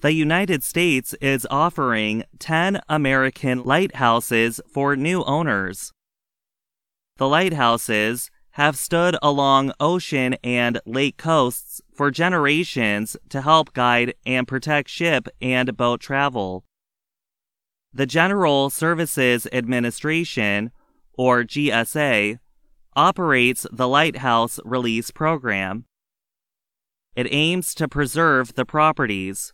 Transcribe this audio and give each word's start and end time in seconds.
the 0.00 0.12
United 0.12 0.62
States 0.62 1.14
is 1.20 1.46
offering 1.50 2.24
10 2.38 2.80
American 2.88 3.62
lighthouses 3.64 4.60
for 4.66 4.96
new 4.96 5.22
owners. 5.24 5.92
The 7.18 7.28
lighthouses 7.28 8.30
have 8.52 8.76
stood 8.76 9.16
along 9.22 9.72
ocean 9.78 10.36
and 10.42 10.80
lake 10.86 11.18
coasts 11.18 11.80
for 11.94 12.10
generations 12.10 13.16
to 13.28 13.42
help 13.42 13.74
guide 13.74 14.14
and 14.24 14.48
protect 14.48 14.88
ship 14.88 15.28
and 15.40 15.76
boat 15.76 16.00
travel. 16.00 16.64
The 17.92 18.06
General 18.06 18.70
Services 18.70 19.46
Administration, 19.52 20.70
or 21.12 21.44
GSA, 21.44 22.38
operates 22.96 23.66
the 23.70 23.88
Lighthouse 23.88 24.58
Release 24.64 25.10
Program. 25.10 25.84
It 27.14 27.26
aims 27.30 27.74
to 27.74 27.88
preserve 27.88 28.54
the 28.54 28.64
properties. 28.64 29.52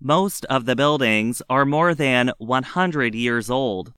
Most 0.00 0.44
of 0.46 0.66
the 0.66 0.76
buildings 0.76 1.40
are 1.48 1.64
more 1.64 1.94
than 1.94 2.32
100 2.38 3.14
years 3.14 3.48
old. 3.48 3.92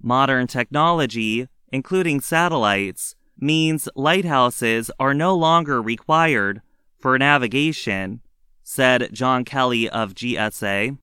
Modern 0.00 0.46
technology, 0.46 1.46
including 1.70 2.20
satellites, 2.20 3.14
means 3.38 3.88
lighthouses 3.94 4.90
are 4.98 5.14
no 5.14 5.34
longer 5.34 5.82
required 5.82 6.62
for 6.98 7.18
navigation, 7.18 8.20
said 8.62 9.10
John 9.12 9.44
Kelly 9.44 9.88
of 9.90 10.14
GSA. 10.14 10.96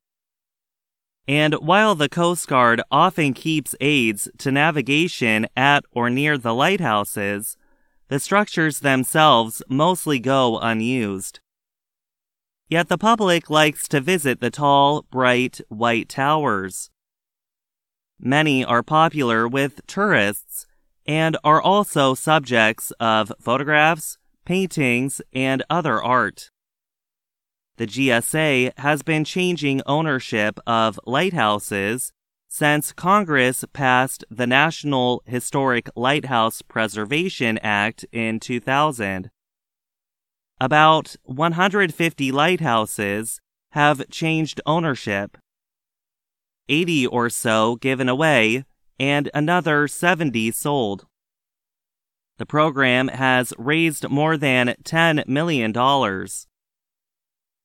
And 1.27 1.53
while 1.55 1.93
the 1.93 2.09
Coast 2.09 2.47
Guard 2.47 2.81
often 2.89 3.33
keeps 3.33 3.75
aids 3.79 4.27
to 4.39 4.51
navigation 4.51 5.47
at 5.55 5.85
or 5.91 6.09
near 6.09 6.39
the 6.39 6.55
lighthouses, 6.55 7.55
the 8.07 8.19
structures 8.19 8.79
themselves 8.79 9.61
mostly 9.69 10.17
go 10.17 10.57
unused. 10.57 11.39
Yet 12.69 12.87
the 12.87 12.99
public 12.99 13.49
likes 13.49 13.87
to 13.87 13.99
visit 13.99 14.39
the 14.39 14.51
tall, 14.51 15.01
bright, 15.09 15.59
white 15.69 16.07
towers. 16.07 16.91
Many 18.19 18.63
are 18.63 18.83
popular 18.83 19.47
with 19.47 19.85
tourists 19.87 20.67
and 21.07 21.35
are 21.43 21.61
also 21.61 22.13
subjects 22.13 22.91
of 22.99 23.31
photographs, 23.39 24.19
paintings, 24.45 25.19
and 25.33 25.63
other 25.67 26.03
art. 26.03 26.51
The 27.77 27.87
GSA 27.87 28.77
has 28.77 29.01
been 29.01 29.23
changing 29.23 29.81
ownership 29.87 30.59
of 30.67 30.99
lighthouses 31.07 32.11
since 32.47 32.91
Congress 32.91 33.65
passed 33.73 34.25
the 34.29 34.45
National 34.45 35.23
Historic 35.25 35.89
Lighthouse 35.95 36.61
Preservation 36.61 37.57
Act 37.59 38.05
in 38.11 38.39
2000. 38.39 39.31
About 40.61 41.15
150 41.23 42.31
lighthouses 42.33 43.39
have 43.71 44.09
changed 44.09 44.59
ownership, 44.65 45.37
80 46.67 47.07
or 47.07 47.29
so 47.29 47.77
given 47.77 48.09
away, 48.09 48.65
and 48.99 49.29
another 49.33 49.87
70 49.87 50.51
sold. 50.51 51.05
The 52.39 52.45
program 52.45 53.07
has 53.07 53.53
raised 53.57 54.09
more 54.09 54.35
than 54.35 54.75
$10 54.83 55.25
million. 55.27 55.71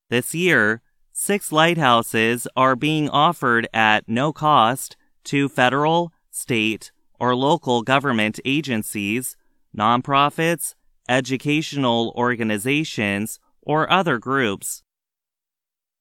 This 0.08 0.34
year, 0.34 0.83
six 1.12 1.51
lighthouses 1.51 2.47
are 2.56 2.77
being 2.77 3.08
offered 3.11 3.69
at 3.75 4.08
no 4.08 4.33
cost 4.33 4.97
to 5.25 5.48
federal, 5.48 6.12
state, 6.31 6.92
or 7.19 7.34
local 7.34 7.83
government 7.83 8.39
agencies, 8.45 9.36
nonprofits, 9.77 10.75
educational 11.09 12.13
organizations, 12.17 13.39
or 13.63 13.91
other 13.91 14.19
groups. 14.19 14.83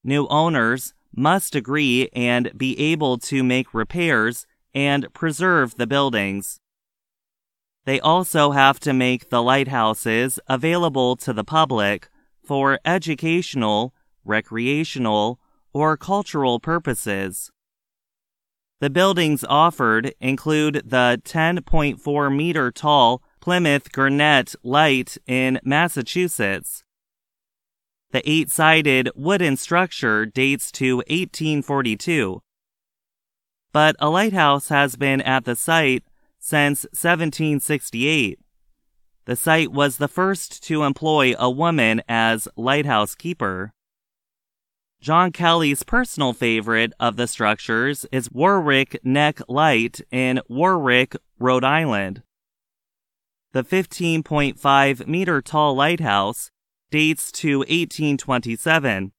New 0.03 0.27
owners 0.27 0.93
must 1.15 1.55
agree 1.55 2.09
and 2.13 2.51
be 2.57 2.77
able 2.79 3.17
to 3.17 3.43
make 3.43 3.73
repairs 3.73 4.45
and 4.73 5.13
preserve 5.13 5.75
the 5.75 5.87
buildings. 5.87 6.59
They 7.85 7.99
also 7.99 8.51
have 8.51 8.79
to 8.81 8.93
make 8.93 9.29
the 9.29 9.41
lighthouses 9.41 10.39
available 10.47 11.15
to 11.17 11.33
the 11.33 11.43
public 11.43 12.09
for 12.43 12.79
educational, 12.85 13.93
recreational, 14.25 15.39
or 15.73 15.97
cultural 15.97 16.59
purposes. 16.59 17.51
The 18.79 18.89
buildings 18.89 19.45
offered 19.47 20.13
include 20.19 20.83
the 20.85 21.21
10.4 21.23 22.35
meter 22.35 22.71
tall 22.71 23.22
Plymouth 23.43 23.91
Gurnet 23.91 24.55
Light 24.63 25.17
in 25.27 25.59
Massachusetts. 25.65 26.85
The 28.11 28.21
eight 28.23 28.49
sided 28.49 29.09
wooden 29.15 29.57
structure 29.57 30.25
dates 30.25 30.71
to 30.71 30.99
1842. 31.09 32.41
But 33.73 33.97
a 33.99 34.09
lighthouse 34.09 34.69
has 34.69 34.95
been 34.95 35.19
at 35.19 35.43
the 35.43 35.57
site 35.57 36.05
since 36.39 36.85
1768. 36.93 38.39
The 39.25 39.35
site 39.35 39.73
was 39.73 39.97
the 39.97 40.07
first 40.07 40.63
to 40.63 40.83
employ 40.83 41.33
a 41.37 41.51
woman 41.51 42.01
as 42.07 42.47
lighthouse 42.55 43.13
keeper. 43.13 43.73
John 45.01 45.33
Kelly's 45.33 45.83
personal 45.83 46.31
favorite 46.31 46.93
of 46.97 47.17
the 47.17 47.27
structures 47.27 48.05
is 48.09 48.31
Warwick 48.31 49.01
Neck 49.03 49.41
Light 49.49 49.99
in 50.11 50.39
Warwick, 50.47 51.17
Rhode 51.39 51.65
Island. 51.65 52.23
The 53.53 53.63
15.5 53.63 55.05
meter 55.05 55.39
tall 55.39 55.75
lighthouse 55.75 56.49
dates 56.89 57.31
to 57.33 57.59
1827. 57.59 59.11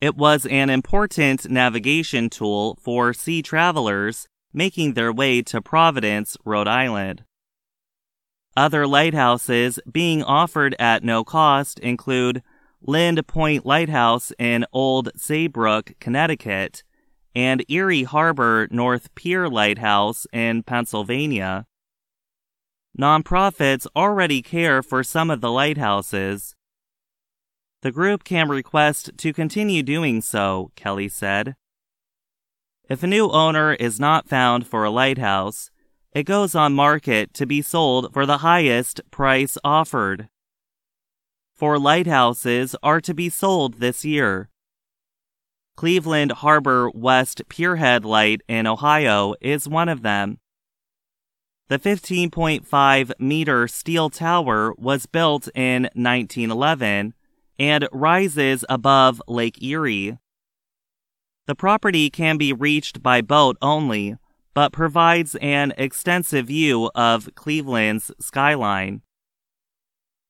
It 0.00 0.16
was 0.16 0.46
an 0.46 0.68
important 0.68 1.48
navigation 1.48 2.28
tool 2.28 2.76
for 2.82 3.12
sea 3.12 3.40
travelers 3.40 4.26
making 4.52 4.94
their 4.94 5.12
way 5.12 5.42
to 5.42 5.62
Providence, 5.62 6.36
Rhode 6.44 6.66
Island. 6.66 7.22
Other 8.56 8.84
lighthouses 8.84 9.78
being 9.88 10.24
offered 10.24 10.74
at 10.80 11.04
no 11.04 11.22
cost 11.22 11.78
include 11.78 12.42
Lynde 12.82 13.24
Point 13.28 13.64
Lighthouse 13.64 14.32
in 14.40 14.66
Old 14.72 15.10
Saybrook, 15.16 15.92
Connecticut, 16.00 16.82
and 17.32 17.64
Erie 17.68 18.02
Harbor 18.02 18.66
North 18.72 19.14
Pier 19.14 19.48
Lighthouse 19.48 20.26
in 20.32 20.64
Pennsylvania. 20.64 21.66
Nonprofits 22.98 23.86
already 23.96 24.40
care 24.40 24.82
for 24.82 25.02
some 25.02 25.30
of 25.30 25.40
the 25.40 25.50
lighthouses. 25.50 26.54
The 27.82 27.90
group 27.90 28.22
can 28.22 28.48
request 28.48 29.10
to 29.16 29.32
continue 29.32 29.82
doing 29.82 30.22
so, 30.22 30.70
Kelly 30.76 31.08
said. 31.08 31.56
If 32.88 33.02
a 33.02 33.08
new 33.08 33.30
owner 33.30 33.74
is 33.74 33.98
not 33.98 34.28
found 34.28 34.66
for 34.66 34.84
a 34.84 34.90
lighthouse, 34.90 35.70
it 36.12 36.22
goes 36.22 36.54
on 36.54 36.72
market 36.72 37.34
to 37.34 37.46
be 37.46 37.62
sold 37.62 38.14
for 38.14 38.24
the 38.24 38.38
highest 38.38 39.00
price 39.10 39.58
offered. 39.64 40.28
Four 41.54 41.78
lighthouses 41.78 42.76
are 42.82 43.00
to 43.00 43.12
be 43.12 43.28
sold 43.28 43.80
this 43.80 44.04
year. 44.04 44.50
Cleveland 45.76 46.30
Harbor 46.32 46.90
West 46.90 47.42
Pierhead 47.48 48.04
Light 48.04 48.42
in 48.48 48.68
Ohio 48.68 49.34
is 49.40 49.68
one 49.68 49.88
of 49.88 50.02
them. 50.02 50.38
The 51.68 51.78
15.5 51.78 53.12
meter 53.18 53.66
steel 53.68 54.10
tower 54.10 54.74
was 54.76 55.06
built 55.06 55.48
in 55.54 55.84
1911 55.94 57.14
and 57.58 57.88
rises 57.90 58.66
above 58.68 59.22
Lake 59.26 59.62
Erie. 59.62 60.18
The 61.46 61.54
property 61.54 62.10
can 62.10 62.36
be 62.36 62.52
reached 62.52 63.02
by 63.02 63.22
boat 63.22 63.56
only, 63.62 64.16
but 64.52 64.72
provides 64.72 65.36
an 65.36 65.72
extensive 65.78 66.48
view 66.48 66.90
of 66.94 67.34
Cleveland's 67.34 68.12
skyline. 68.20 69.00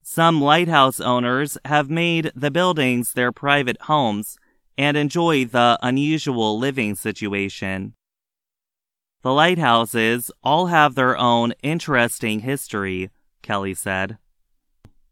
Some 0.04 0.40
lighthouse 0.40 1.00
owners 1.00 1.58
have 1.64 1.90
made 1.90 2.30
the 2.36 2.52
buildings 2.52 3.12
their 3.12 3.32
private 3.32 3.82
homes 3.82 4.36
and 4.78 4.96
enjoy 4.96 5.46
the 5.46 5.80
unusual 5.82 6.56
living 6.60 6.94
situation. 6.94 7.94
The 9.24 9.32
lighthouses 9.32 10.30
all 10.42 10.66
have 10.66 10.94
their 10.96 11.16
own 11.16 11.54
interesting 11.62 12.40
history, 12.40 13.08
Kelly 13.40 13.72
said. 13.72 14.18